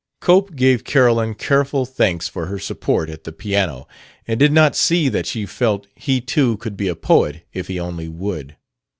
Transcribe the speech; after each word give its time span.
Cope 0.19 0.55
gave 0.55 0.83
Carolyn 0.83 1.35
careful 1.35 1.85
thanks 1.85 2.27
for 2.27 2.47
her 2.47 2.57
support 2.57 3.07
at 3.07 3.23
the 3.23 3.31
piano, 3.31 3.87
and 4.27 4.39
did 4.39 4.51
not 4.51 4.75
see 4.75 5.09
that 5.09 5.27
she 5.27 5.45
felt 5.45 5.85
he 5.93 6.19
too 6.19 6.57
could 6.57 6.75
be 6.75 6.87
a 6.87 6.95
poet 6.95 7.43
if 7.53 7.67
he 7.67 7.79
only 7.79 8.09
would. 8.09 8.55